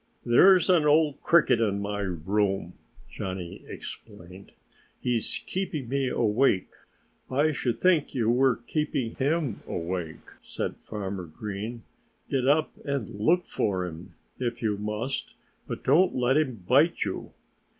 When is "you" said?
8.15-8.27, 14.63-14.75, 17.03-17.33